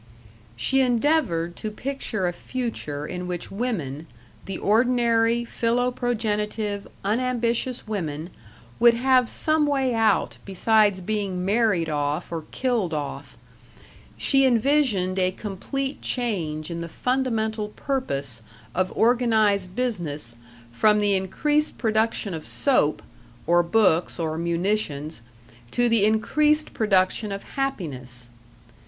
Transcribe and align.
She 0.55 0.81
endeavored 0.81 1.55
to 1.57 1.69
picture 1.69 2.25
a 2.25 2.33
future 2.33 3.05
in 3.05 3.27
which 3.27 3.51
women, 3.51 4.07
the 4.47 4.57
ordinary, 4.57 5.45
philoprogenitive, 5.45 6.87
unambitious 7.05 7.87
women, 7.87 8.31
would 8.79 8.95
have 8.95 9.29
some 9.29 9.67
way 9.67 9.93
out 9.93 10.39
besides 10.43 11.01
being 11.01 11.45
married 11.45 11.87
off 11.87 12.31
or 12.31 12.45
killed 12.49 12.95
off. 12.95 13.37
She 14.17 14.43
envisioned 14.43 15.19
a 15.19 15.29
complete 15.29 16.01
change 16.01 16.71
in 16.71 16.81
the 16.81 16.89
fundamental 16.89 17.69
purpose 17.69 18.41
of 18.73 18.91
organized 18.97 19.75
business 19.75 20.35
from 20.71 20.97
the 20.97 21.13
increased 21.13 21.77
production 21.77 22.33
of 22.33 22.47
soap 22.47 23.03
or 23.45 23.61
books 23.61 24.19
or 24.19 24.35
munitions 24.39 25.21
to 25.69 25.87
the 25.87 26.05
increased 26.05 26.73
production 26.73 27.31
of 27.31 27.43
happiness. 27.53 28.29